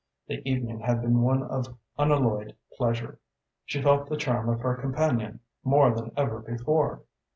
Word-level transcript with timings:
The 0.25 0.41
evening 0.49 0.79
had 0.79 1.03
been 1.03 1.21
one 1.21 1.43
of 1.43 1.77
unalloyed 1.95 2.55
pleasure. 2.75 3.19
She 3.65 3.83
felt 3.83 4.09
the 4.09 4.17
charm 4.17 4.49
of 4.49 4.61
her 4.61 4.73
companion 4.75 5.41
more 5.63 5.93
than 5.95 6.11
ever 6.17 6.39
before. 6.39 7.03